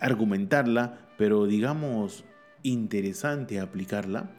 argumentarla, 0.00 0.98
pero 1.16 1.46
digamos 1.46 2.24
interesante 2.62 3.60
aplicarla. 3.60 4.30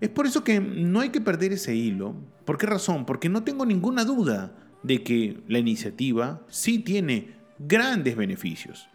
Es 0.00 0.08
por 0.08 0.26
eso 0.26 0.42
que 0.44 0.60
no 0.60 1.00
hay 1.00 1.10
que 1.10 1.20
perder 1.20 1.52
ese 1.52 1.74
hilo. 1.74 2.14
¿Por 2.44 2.58
qué 2.58 2.66
razón? 2.66 3.06
Porque 3.06 3.28
no 3.28 3.44
tengo 3.44 3.66
ninguna 3.66 4.04
duda 4.04 4.52
de 4.82 5.02
que 5.02 5.42
la 5.46 5.58
iniciativa 5.58 6.42
sí 6.48 6.78
tiene 6.78 7.34
grandes 7.58 8.16
beneficios. 8.16 8.88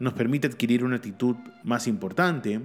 Nos 0.00 0.14
permite 0.14 0.48
adquirir 0.48 0.84
una 0.84 0.96
actitud 0.96 1.36
más 1.62 1.86
importante, 1.86 2.60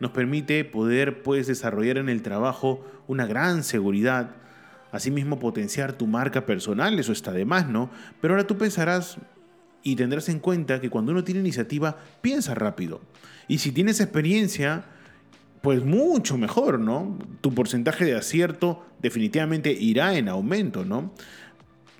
nos 0.00 0.10
permite 0.10 0.64
poder 0.64 1.22
pues 1.22 1.46
desarrollar 1.46 1.98
en 1.98 2.08
el 2.08 2.22
trabajo 2.22 2.84
una 3.06 3.26
gran 3.26 3.62
seguridad, 3.62 4.34
Asimismo, 4.92 5.38
potenciar 5.38 5.92
tu 5.92 6.06
marca 6.06 6.46
personal, 6.46 6.98
eso 6.98 7.12
está 7.12 7.32
de 7.32 7.44
más, 7.44 7.68
¿no? 7.68 7.90
Pero 8.20 8.34
ahora 8.34 8.46
tú 8.46 8.56
pensarás 8.56 9.18
y 9.82 9.96
tendrás 9.96 10.28
en 10.28 10.40
cuenta 10.40 10.80
que 10.80 10.90
cuando 10.90 11.12
uno 11.12 11.24
tiene 11.24 11.40
iniciativa, 11.40 11.96
piensa 12.20 12.54
rápido. 12.54 13.00
Y 13.48 13.58
si 13.58 13.72
tienes 13.72 14.00
experiencia, 14.00 14.84
pues 15.62 15.84
mucho 15.84 16.36
mejor, 16.38 16.80
¿no? 16.80 17.18
Tu 17.40 17.54
porcentaje 17.54 18.04
de 18.04 18.16
acierto 18.16 18.84
definitivamente 19.00 19.72
irá 19.72 20.16
en 20.16 20.28
aumento, 20.28 20.84
¿no? 20.84 21.12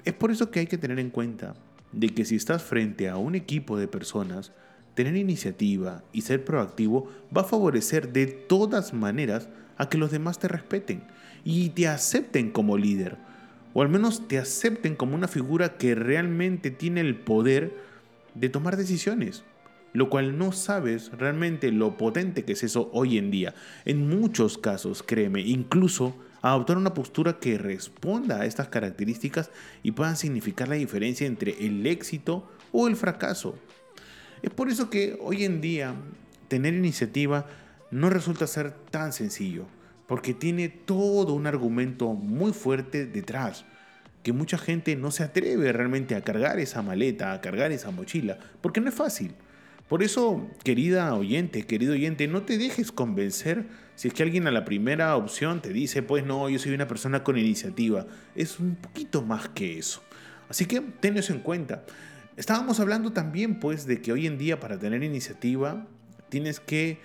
Es 0.05 0.15
por 0.15 0.31
eso 0.31 0.51
que 0.51 0.61
hay 0.61 0.67
que 0.67 0.79
tener 0.79 0.99
en 0.99 1.11
cuenta 1.11 1.55
de 1.93 2.09
que 2.11 2.25
si 2.25 2.37
estás 2.37 2.63
frente 2.63 3.09
a 3.09 3.17
un 3.17 3.35
equipo 3.35 3.77
de 3.79 3.89
personas, 3.89 4.53
tener 4.95 5.17
iniciativa 5.17 6.05
y 6.13 6.23
ser 6.23 6.45
proactivo 6.45 7.11
va 7.37 7.43
a 7.43 7.45
favorecer 7.45 8.13
de 8.13 8.27
todas 8.27 8.93
maneras 8.93 9.49
a 9.77 9.89
que 9.89 9.99
los 9.99 10.11
demás 10.11 10.39
te 10.39 10.49
respeten 10.49 11.03
y 11.45 11.71
te 11.71 11.89
acepten 11.89 12.51
como 12.51 12.77
líder, 12.77 13.19
o 13.73 13.83
al 13.83 13.89
menos 13.89 14.29
te 14.29 14.39
acepten 14.39 14.97
como 14.97 15.15
una 15.15 15.29
figura 15.29 15.77
que 15.77 15.95
realmente 15.95 16.71
tiene 16.71 17.01
el 17.01 17.17
poder 17.17 17.77
de 18.35 18.49
tomar 18.49 18.77
decisiones, 18.77 19.45
lo 19.93 20.09
cual 20.11 20.39
no 20.39 20.53
sabes 20.53 21.11
realmente 21.13 21.73
lo 21.73 21.97
potente 21.97 22.45
que 22.45 22.53
es 22.53 22.63
eso 22.63 22.91
hoy 22.93 23.19
en 23.19 23.31
día. 23.31 23.55
En 23.85 24.09
muchos 24.09 24.59
casos, 24.59 25.03
créeme, 25.03 25.41
incluso 25.41 26.15
adoptar 26.43 26.79
una 26.79 26.95
postura 26.95 27.39
que 27.39 27.59
responda 27.59 28.41
a 28.41 28.47
estas 28.47 28.69
características 28.69 29.51
y 29.83 29.93
pueda 29.93 30.17
significar 30.17 30.69
la 30.69 30.77
diferencia 30.77 31.27
entre 31.27 31.67
el 31.67 31.87
éxito 31.87 32.51
o 32.73 32.89
el 32.89 32.97
fracaso. 32.97 33.57
Es 34.43 34.51
por 34.51 34.69
eso 34.69 34.89
que 34.89 35.19
hoy 35.21 35.45
en 35.45 35.61
día 35.61 35.95
tener 36.49 36.75
iniciativa 36.75 37.47
no 37.91 38.09
resulta 38.09 38.47
ser 38.47 38.73
tan 38.91 39.13
sencillo 39.13 39.67
porque 40.11 40.35
tiene 40.35 40.69
todo 40.69 41.35
un 41.35 41.47
argumento 41.47 42.15
muy 42.15 42.53
fuerte 42.53 43.07
detrás, 43.07 43.65
que 44.25 44.33
mucha 44.33 44.59
gente 44.59 44.97
no 44.97 45.13
se 45.13 45.23
atreve 45.23 45.73
realmente 45.73 46.17
a 46.17 46.23
cargar 46.23 46.59
esa 46.59 46.83
maleta, 46.83 47.33
a 47.33 47.41
cargar 47.41 47.71
esa 47.71 47.93
mochila, 47.93 48.37
porque 48.61 48.81
no 48.81 48.89
es 48.89 48.95
fácil. 48.97 49.37
Por 49.89 50.03
eso, 50.03 50.51
querida 50.65 51.15
oyente, 51.15 51.65
querido 51.65 51.93
oyente, 51.93 52.27
no 52.27 52.43
te 52.43 52.59
dejes 52.59 52.91
convencer 52.91 53.67
si 53.95 54.09
es 54.09 54.15
que 54.15 54.25
alguien 54.25 54.49
a 54.49 54.51
la 54.51 54.65
primera 54.65 55.15
opción 55.15 55.63
te 55.63 55.73
dice, 55.73 56.03
pues 56.03 56.27
no, 56.27 56.49
yo 56.51 56.59
soy 56.59 56.75
una 56.75 56.89
persona 56.89 57.23
con 57.23 57.39
iniciativa. 57.39 58.09
Es 58.35 58.59
un 58.59 58.75
poquito 58.75 59.23
más 59.23 59.49
que 59.51 59.79
eso. 59.79 60.03
Así 60.49 60.67
que 60.67 60.81
ten 60.81 61.19
eso 61.19 61.33
en 61.33 61.39
cuenta. 61.39 61.85
Estábamos 62.37 62.81
hablando 62.81 63.13
también, 63.13 63.61
pues, 63.61 63.87
de 63.87 64.03
que 64.03 64.11
hoy 64.11 64.27
en 64.27 64.39
día 64.39 64.59
para 64.59 64.77
tener 64.77 65.05
iniciativa 65.05 65.87
tienes 66.31 66.59
que 66.59 66.99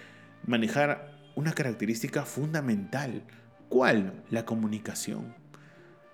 manejar 0.47 1.14
una 1.35 1.53
característica 1.53 2.23
fundamental. 2.23 3.23
¿Cuál? 3.69 4.23
La 4.29 4.45
comunicación. 4.45 5.35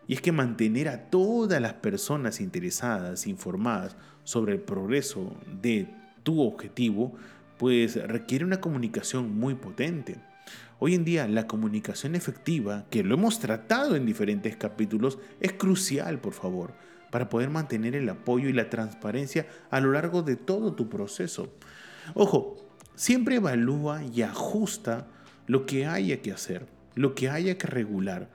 Y 0.08 0.16
es 0.16 0.22
que 0.22 0.32
mantener 0.32 0.90
a 0.90 1.10
todas 1.10 1.62
las 1.62 1.74
personas 1.74 2.42
interesadas, 2.42 3.28
informadas 3.28 3.96
sobre 4.24 4.54
el 4.54 4.60
progreso 4.60 5.36
de 5.62 5.88
tu 6.24 6.42
objetivo, 6.42 7.13
pues 7.58 7.96
requiere 8.08 8.44
una 8.44 8.60
comunicación 8.60 9.38
muy 9.38 9.56
potente. 9.56 10.18
Hoy 10.80 10.96
en 10.96 11.06
día 11.06 11.28
la 11.28 11.46
comunicación 11.46 12.16
efectiva, 12.16 12.86
que 12.90 13.04
lo 13.04 13.13
hemos 13.13 13.40
tratado 13.40 13.96
en 13.96 14.06
diferentes 14.06 14.56
capítulos, 14.56 15.20
es 15.40 15.54
crucial, 15.54 16.20
por 16.20 16.34
favor, 16.34 16.74
para 17.12 17.30
poder 17.30 17.51
mantener 17.51 17.96
el 17.96 18.10
apoyo 18.10 18.50
y 18.50 18.54
la 18.54 18.70
transparencia 18.70 19.46
a 19.70 19.80
lo 19.80 19.92
largo 19.92 20.24
de 20.24 20.38
todo 20.38 20.74
tu 20.74 20.90
proceso. 20.90 21.54
Ojo, 22.16 22.71
siempre 22.96 23.36
evalúa 23.36 24.04
y 24.04 24.22
ajusta 24.22 25.08
lo 25.48 25.66
que 25.66 25.86
haya 25.86 26.22
que 26.22 26.32
hacer, 26.32 26.66
lo 26.96 27.16
que 27.16 27.30
haya 27.30 27.58
que 27.58 27.68
regular. 27.68 28.30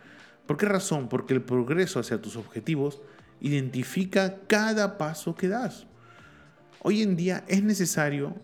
¿Por 0.47 0.57
qué 0.57 0.67
razón? 0.67 1.09
Porque 1.09 1.35
el 1.35 1.43
progreso 1.43 1.99
hacia 1.99 2.21
tus 2.21 2.37
objetivos 2.37 3.01
identifica 3.41 4.39
cada 4.47 4.99
paso 4.99 5.35
que 5.35 5.49
das. 5.49 5.87
Hoy 6.83 7.03
en 7.03 7.17
día 7.17 7.45
es 7.49 7.63
necesario, 7.63 8.37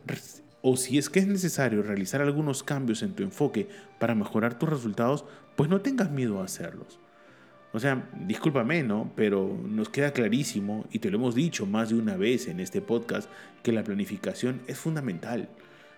o 0.62 0.76
si 0.76 0.98
es 0.98 1.08
que 1.08 1.20
es 1.20 1.26
necesario 1.26 1.82
realizar 1.82 2.20
algunos 2.20 2.62
cambios 2.62 3.02
en 3.02 3.14
tu 3.14 3.22
enfoque 3.22 3.68
para 3.98 4.14
mejorar 4.14 4.58
tus 4.58 4.68
resultados, 4.68 5.24
pues 5.56 5.70
no 5.70 5.80
tengas 5.80 6.10
miedo 6.10 6.40
a 6.40 6.44
hacerlos. 6.44 6.98
O 7.72 7.80
sea, 7.80 8.08
discúlpame, 8.26 8.82
¿no? 8.82 9.12
Pero 9.16 9.58
nos 9.66 9.88
queda 9.88 10.12
clarísimo, 10.12 10.86
y 10.90 10.98
te 10.98 11.10
lo 11.10 11.16
hemos 11.16 11.34
dicho 11.34 11.66
más 11.66 11.88
de 11.88 11.94
una 11.94 12.16
vez 12.16 12.48
en 12.48 12.60
este 12.60 12.82
podcast, 12.82 13.30
que 13.62 13.72
la 13.72 13.84
planificación 13.84 14.60
es 14.66 14.78
fundamental. 14.78 15.48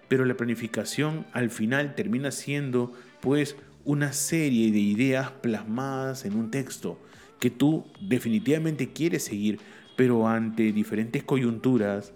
Pero 0.08 0.24
la 0.24 0.36
planificación 0.36 1.26
al 1.32 1.50
final 1.50 1.94
termina 1.94 2.30
siendo, 2.30 2.92
pues, 3.20 3.56
una 3.84 4.12
serie 4.12 4.72
de 4.72 4.78
ideas 4.78 5.30
plasmadas 5.30 6.24
en 6.24 6.36
un 6.36 6.50
texto 6.50 6.98
que 7.40 7.50
tú 7.50 7.84
definitivamente 8.00 8.92
quieres 8.92 9.24
seguir, 9.24 9.60
pero 9.96 10.26
ante 10.26 10.72
diferentes 10.72 11.22
coyunturas, 11.22 12.12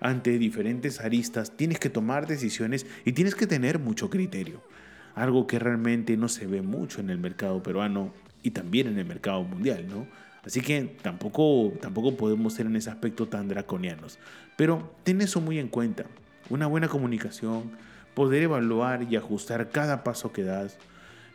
ante 0.00 0.38
diferentes 0.38 1.00
aristas, 1.00 1.56
tienes 1.56 1.78
que 1.78 1.90
tomar 1.90 2.26
decisiones 2.26 2.86
y 3.04 3.12
tienes 3.12 3.34
que 3.34 3.46
tener 3.46 3.78
mucho 3.78 4.10
criterio. 4.10 4.60
Algo 5.14 5.46
que 5.46 5.58
realmente 5.58 6.16
no 6.16 6.28
se 6.28 6.46
ve 6.46 6.62
mucho 6.62 7.00
en 7.00 7.10
el 7.10 7.18
mercado 7.18 7.62
peruano 7.62 8.12
y 8.42 8.50
también 8.50 8.88
en 8.88 8.98
el 8.98 9.06
mercado 9.06 9.42
mundial, 9.44 9.86
¿no? 9.88 10.06
Así 10.44 10.60
que 10.60 10.96
tampoco, 11.02 11.72
tampoco 11.80 12.16
podemos 12.16 12.52
ser 12.54 12.66
en 12.66 12.76
ese 12.76 12.90
aspecto 12.90 13.26
tan 13.26 13.48
draconianos. 13.48 14.18
Pero 14.56 14.94
ten 15.02 15.20
eso 15.20 15.40
muy 15.40 15.58
en 15.58 15.68
cuenta. 15.68 16.04
Una 16.48 16.66
buena 16.66 16.88
comunicación, 16.88 17.72
poder 18.14 18.44
evaluar 18.44 19.06
y 19.10 19.16
ajustar 19.16 19.70
cada 19.70 20.04
paso 20.04 20.32
que 20.32 20.42
das, 20.42 20.78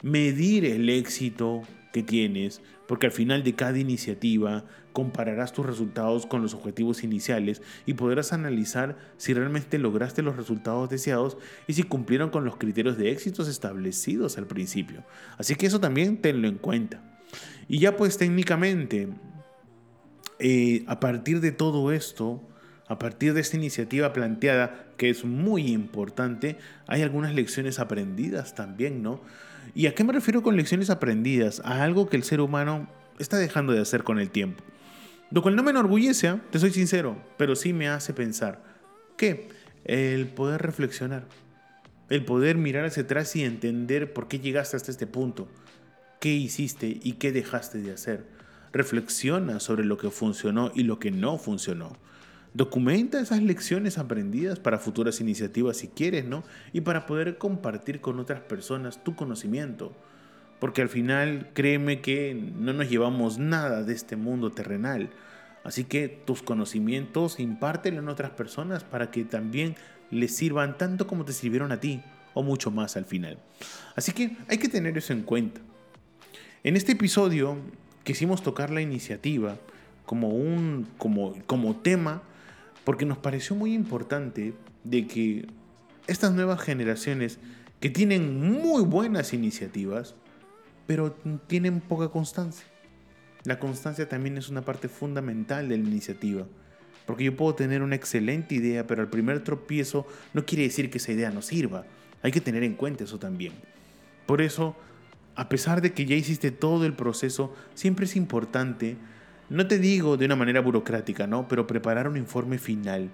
medir 0.02 0.66
el 0.66 0.90
éxito 0.90 1.62
que 1.92 2.02
tienes, 2.04 2.62
porque 2.88 3.08
al 3.08 3.12
final 3.12 3.44
de 3.44 3.54
cada 3.54 3.78
iniciativa 3.78 4.66
compararás 4.94 5.54
tus 5.54 5.66
resultados 5.66 6.26
con 6.26 6.42
los 6.42 6.54
objetivos 6.54 7.04
iniciales 7.04 7.62
y 7.86 7.94
podrás 7.94 8.34
analizar 8.34 8.98
si 9.18 9.34
realmente 9.34 9.78
lograste 9.78 10.22
los 10.22 10.36
resultados 10.36 10.90
deseados 10.90 11.38
y 11.68 11.74
si 11.74 11.84
cumplieron 11.84 12.30
con 12.30 12.46
los 12.46 12.58
criterios 12.58 12.98
de 12.98 13.12
éxitos 13.12 13.48
establecidos 13.48 14.38
al 14.38 14.48
principio. 14.48 15.04
Así 15.38 15.56
que 15.56 15.68
eso 15.68 15.80
también 15.80 16.22
tenlo 16.22 16.48
en 16.48 16.58
cuenta. 16.58 17.04
Y 17.68 17.80
ya 17.80 17.96
pues 17.96 18.18
técnicamente, 18.18 19.10
eh, 20.40 20.84
a 20.88 21.00
partir 21.00 21.40
de 21.40 21.52
todo 21.52 21.92
esto, 21.92 22.42
a 22.92 23.00
partir 23.00 23.34
de 23.34 23.40
esta 23.40 23.56
iniciativa 23.56 24.12
planteada, 24.12 24.84
que 24.98 25.10
es 25.10 25.24
muy 25.24 25.72
importante, 25.72 26.58
hay 26.88 27.02
algunas 27.04 27.34
lecciones 27.34 27.80
aprendidas 27.80 28.54
también, 28.54 29.02
¿no? 29.02 29.22
¿Y 29.74 29.88
a 29.88 29.96
qué 29.96 30.04
me 30.04 30.12
refiero 30.12 30.44
con 30.44 30.58
lecciones 30.58 30.90
aprendidas? 30.90 31.62
A 31.64 31.84
algo 31.84 32.10
que 32.10 32.18
el 32.18 32.24
ser 32.24 32.42
humano 32.42 32.90
está 33.18 33.38
dejando 33.38 33.72
de 33.72 33.80
hacer 33.80 34.04
con 34.04 34.20
el 34.20 34.30
tiempo. 34.30 34.62
Lo 35.30 35.42
cual 35.42 35.56
no 35.56 35.64
me 35.64 35.72
enorgullece, 35.72 36.28
¿eh? 36.28 36.36
te 36.52 36.60
soy 36.60 36.72
sincero, 36.72 37.16
pero 37.38 37.56
sí 37.56 37.72
me 37.72 37.88
hace 37.88 38.14
pensar. 38.14 38.62
¿Qué? 39.16 39.48
El 39.86 40.28
poder 40.28 40.62
reflexionar. 40.62 41.24
El 42.10 42.26
poder 42.26 42.58
mirar 42.58 42.84
hacia 42.84 43.04
atrás 43.04 43.34
y 43.38 43.46
entender 43.46 44.12
por 44.12 44.28
qué 44.28 44.40
llegaste 44.40 44.76
hasta 44.76 44.92
este 44.92 45.08
punto. 45.08 45.48
¿Qué 46.20 46.34
hiciste 46.34 47.00
y 47.02 47.14
qué 47.14 47.32
dejaste 47.32 47.78
de 47.78 47.94
hacer? 47.94 48.26
Reflexiona 48.74 49.62
sobre 49.62 49.86
lo 49.86 49.98
que 49.98 50.10
funcionó 50.10 50.74
y 50.76 50.84
lo 50.84 51.00
que 51.00 51.12
no 51.12 51.38
funcionó. 51.38 51.98
Documenta 52.54 53.22
esas 53.22 53.42
lecciones 53.42 53.98
aprendidas 53.98 54.60
para 54.60 54.78
futuras 54.78 55.22
iniciativas 55.22 55.78
si 55.78 55.88
quieres, 55.88 56.26
¿no? 56.26 56.44
Y 56.74 56.82
para 56.82 57.06
poder 57.06 57.38
compartir 57.38 58.02
con 58.02 58.20
otras 58.20 58.42
personas 58.42 59.04
tu 59.04 59.16
conocimiento. 59.16 59.94
Porque 60.60 60.82
al 60.82 60.90
final, 60.90 61.50
créeme 61.54 62.02
que 62.02 62.36
no 62.36 62.74
nos 62.74 62.90
llevamos 62.90 63.38
nada 63.38 63.84
de 63.84 63.94
este 63.94 64.18
mundo 64.18 64.52
terrenal. 64.52 65.10
Así 65.64 65.86
que 65.86 66.10
tus 66.10 66.42
conocimientos 66.42 67.40
impártelo 67.40 68.00
en 68.00 68.10
otras 68.10 68.32
personas 68.32 68.84
para 68.84 69.12
que 69.12 69.24
también 69.24 69.76
les 70.10 70.36
sirvan 70.36 70.78
tanto 70.78 71.08
como 71.08 71.24
te 71.24 71.34
sirvieron 71.34 71.72
a 71.72 71.80
ti 71.80 72.02
o 72.34 72.44
mucho 72.44 72.70
más 72.70 72.98
al 72.98 73.06
final. 73.06 73.38
Así 73.96 74.12
que 74.12 74.38
hay 74.50 74.58
que 74.58 74.68
tener 74.68 74.98
eso 74.98 75.14
en 75.14 75.24
cuenta. 75.24 75.62
En 76.64 76.76
este 76.76 76.92
episodio 76.92 77.58
quisimos 78.04 78.44
tocar 78.44 78.70
la 78.72 78.82
iniciativa 78.82 79.58
como 80.06 80.30
un 80.30 80.88
como, 80.98 81.34
como 81.46 81.78
tema 81.78 82.24
porque 82.84 83.06
nos 83.06 83.18
pareció 83.18 83.56
muy 83.56 83.74
importante 83.74 84.54
de 84.84 85.08
que 85.08 85.48
estas 86.08 86.34
nuevas 86.34 86.62
generaciones 86.62 87.40
que 87.80 87.90
tienen 87.90 88.40
muy 88.40 88.84
buenas 88.84 89.34
iniciativas, 89.34 90.16
pero 90.88 91.14
tienen 91.48 91.82
poca 91.82 92.10
constancia. 92.10 92.66
La 93.44 93.60
constancia 93.60 94.08
también 94.08 94.38
es 94.38 94.50
una 94.50 94.62
parte 94.62 94.88
fundamental 94.88 95.68
de 95.68 95.78
la 95.78 95.88
iniciativa, 95.88 96.46
porque 97.06 97.24
yo 97.24 97.36
puedo 97.36 97.56
tener 97.56 97.82
una 97.82 97.96
excelente 97.96 98.56
idea, 98.56 98.86
pero 98.86 99.02
el 99.02 99.10
primer 99.10 99.44
tropiezo 99.44 100.06
no 100.34 100.46
quiere 100.46 100.64
decir 100.64 100.92
que 100.92 101.00
esa 101.00 101.12
idea 101.12 101.32
no 101.32 101.42
sirva. 101.42 101.86
Hay 102.22 102.32
que 102.32 102.42
tener 102.42 102.64
en 102.64 102.76
cuenta 102.76 103.04
eso 103.04 103.18
también. 103.18 103.54
Por 104.28 104.42
eso, 104.42 104.76
a 105.36 105.50
pesar 105.50 105.82
de 105.82 105.94
que 105.94 106.06
ya 106.06 106.16
hiciste 106.16 106.52
todo 106.52 106.86
el 106.86 106.94
proceso, 106.94 107.56
siempre 107.74 108.06
es 108.06 108.16
importante 108.16 108.98
no 109.52 109.68
te 109.68 109.80
digo 109.80 110.16
de 110.16 110.26
una 110.28 110.38
manera 110.38 110.62
burocrática, 110.62 111.28
¿no? 111.28 111.46
Pero 111.50 111.68
preparar 111.68 112.08
un 112.08 112.16
informe 112.16 112.58
final 112.58 113.12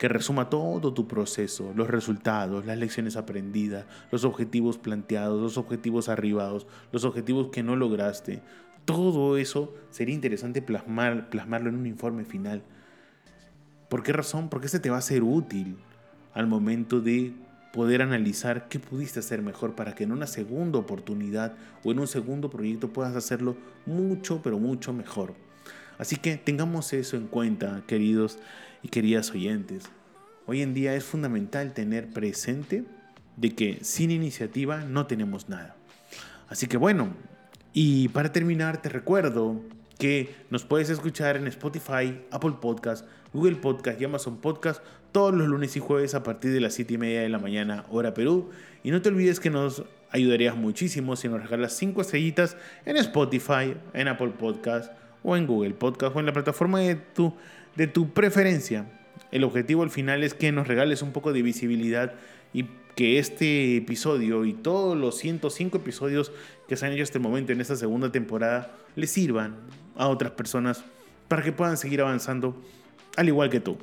que 0.00 0.08
resuma 0.08 0.50
todo 0.50 0.92
tu 0.92 1.06
proceso, 1.06 1.72
los 1.76 1.86
resultados, 1.86 2.66
las 2.66 2.76
lecciones 2.76 3.16
aprendidas, 3.16 3.86
los 4.10 4.24
objetivos 4.24 4.78
planteados, 4.78 5.40
los 5.40 5.58
objetivos 5.58 6.08
arribados, 6.08 6.66
los 6.90 7.04
objetivos 7.04 7.50
que 7.52 7.62
no 7.62 7.76
lograste. 7.76 8.42
Todo 8.84 9.36
eso 9.36 9.72
sería 9.90 10.14
interesante 10.14 10.60
plasmar, 10.60 11.30
plasmarlo 11.30 11.68
en 11.68 11.76
un 11.76 11.86
informe 11.86 12.24
final. 12.24 12.64
¿Por 13.88 14.02
qué 14.02 14.12
razón? 14.12 14.48
Porque 14.48 14.66
este 14.66 14.80
te 14.80 14.90
va 14.90 14.96
a 14.96 15.02
ser 15.02 15.22
útil 15.22 15.76
al 16.34 16.48
momento 16.48 17.00
de 17.00 17.32
poder 17.72 18.02
analizar 18.02 18.66
qué 18.68 18.80
pudiste 18.80 19.20
hacer 19.20 19.40
mejor 19.40 19.76
para 19.76 19.94
que 19.94 20.02
en 20.02 20.10
una 20.10 20.26
segunda 20.26 20.80
oportunidad 20.80 21.54
o 21.84 21.92
en 21.92 22.00
un 22.00 22.08
segundo 22.08 22.50
proyecto 22.50 22.92
puedas 22.92 23.14
hacerlo 23.14 23.56
mucho, 23.86 24.40
pero 24.42 24.58
mucho 24.58 24.92
mejor. 24.92 25.48
Así 26.00 26.16
que 26.16 26.38
tengamos 26.38 26.94
eso 26.94 27.18
en 27.18 27.26
cuenta, 27.26 27.82
queridos 27.86 28.38
y 28.82 28.88
queridas 28.88 29.32
oyentes. 29.32 29.84
Hoy 30.46 30.62
en 30.62 30.72
día 30.72 30.94
es 30.94 31.04
fundamental 31.04 31.74
tener 31.74 32.08
presente 32.08 32.84
de 33.36 33.54
que 33.54 33.80
sin 33.82 34.10
iniciativa 34.10 34.78
no 34.78 35.06
tenemos 35.06 35.50
nada. 35.50 35.76
Así 36.48 36.68
que 36.68 36.78
bueno, 36.78 37.12
y 37.74 38.08
para 38.08 38.32
terminar 38.32 38.80
te 38.80 38.88
recuerdo 38.88 39.60
que 39.98 40.34
nos 40.48 40.64
puedes 40.64 40.88
escuchar 40.88 41.36
en 41.36 41.46
Spotify, 41.48 42.18
Apple 42.30 42.54
Podcast, 42.62 43.06
Google 43.34 43.56
Podcast 43.56 44.00
y 44.00 44.04
Amazon 44.06 44.38
Podcast 44.38 44.82
todos 45.12 45.34
los 45.34 45.48
lunes 45.48 45.76
y 45.76 45.80
jueves 45.80 46.14
a 46.14 46.22
partir 46.22 46.50
de 46.52 46.62
las 46.62 46.72
7 46.72 46.94
y 46.94 46.98
media 46.98 47.20
de 47.20 47.28
la 47.28 47.38
mañana, 47.38 47.84
hora 47.90 48.14
Perú. 48.14 48.48
Y 48.82 48.90
no 48.90 49.02
te 49.02 49.10
olvides 49.10 49.38
que 49.38 49.50
nos 49.50 49.84
ayudarías 50.10 50.56
muchísimo 50.56 51.14
si 51.14 51.28
nos 51.28 51.42
regalas 51.42 51.76
5 51.76 52.00
estrellitas 52.00 52.56
en 52.86 52.96
Spotify, 52.96 53.76
en 53.92 54.08
Apple 54.08 54.32
Podcast 54.38 54.94
o 55.22 55.36
en 55.36 55.46
Google 55.46 55.74
Podcast 55.74 56.16
o 56.16 56.20
en 56.20 56.26
la 56.26 56.32
plataforma 56.32 56.80
de 56.80 56.96
tu, 56.96 57.34
de 57.76 57.86
tu 57.86 58.10
preferencia. 58.10 58.86
El 59.30 59.44
objetivo 59.44 59.82
al 59.82 59.90
final 59.90 60.22
es 60.22 60.34
que 60.34 60.52
nos 60.52 60.66
regales 60.66 61.02
un 61.02 61.12
poco 61.12 61.32
de 61.32 61.42
visibilidad 61.42 62.14
y 62.52 62.66
que 62.96 63.18
este 63.18 63.76
episodio 63.76 64.44
y 64.44 64.52
todos 64.52 64.96
los 64.96 65.16
105 65.18 65.78
episodios 65.78 66.32
que 66.68 66.76
se 66.76 66.86
han 66.86 66.92
hecho 66.92 67.04
hasta 67.04 67.18
el 67.18 67.22
momento 67.22 67.52
en 67.52 67.60
esta 67.60 67.76
segunda 67.76 68.10
temporada 68.10 68.72
les 68.96 69.10
sirvan 69.10 69.56
a 69.96 70.08
otras 70.08 70.32
personas 70.32 70.84
para 71.28 71.42
que 71.42 71.52
puedan 71.52 71.76
seguir 71.76 72.00
avanzando 72.00 72.60
al 73.16 73.28
igual 73.28 73.50
que 73.50 73.60
tú. 73.60 73.78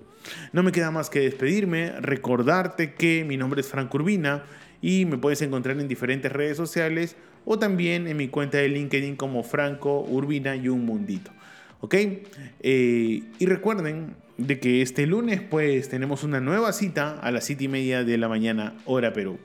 No 0.51 0.63
me 0.63 0.71
queda 0.71 0.91
más 0.91 1.09
que 1.09 1.21
despedirme, 1.21 1.91
recordarte 2.01 2.93
que 2.93 3.23
mi 3.23 3.37
nombre 3.37 3.61
es 3.61 3.67
Frank 3.67 3.93
Urbina 3.93 4.43
y 4.81 5.05
me 5.05 5.17
puedes 5.17 5.41
encontrar 5.41 5.79
en 5.79 5.87
diferentes 5.87 6.31
redes 6.31 6.57
sociales 6.57 7.15
o 7.49 7.57
también 7.57 8.07
en 8.07 8.17
mi 8.17 8.27
cuenta 8.27 8.57
de 8.57 8.67
LinkedIn 8.67 9.15
como 9.15 9.41
Franco 9.41 10.01
Urbina 10.01 10.57
y 10.57 10.67
un 10.67 10.85
mundito. 10.85 11.31
¿Ok? 11.79 11.95
Eh, 11.95 13.23
y 13.39 13.45
recuerden 13.45 14.15
de 14.37 14.59
que 14.59 14.81
este 14.81 15.07
lunes 15.07 15.41
pues 15.41 15.87
tenemos 15.87 16.25
una 16.25 16.41
nueva 16.41 16.73
cita 16.73 17.17
a 17.19 17.31
las 17.31 17.45
7 17.45 17.63
y 17.63 17.67
media 17.69 18.03
de 18.03 18.17
la 18.17 18.27
mañana 18.27 18.75
hora 18.83 19.13
Perú. 19.13 19.39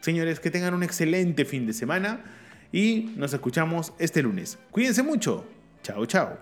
Señores, 0.00 0.40
que 0.40 0.50
tengan 0.50 0.74
un 0.74 0.82
excelente 0.82 1.44
fin 1.44 1.64
de 1.64 1.74
semana 1.74 2.24
y 2.72 3.12
nos 3.16 3.32
escuchamos 3.32 3.92
este 4.00 4.20
lunes. 4.22 4.58
Cuídense 4.72 5.04
mucho. 5.04 5.46
Chao, 5.84 6.06
chao. 6.06 6.38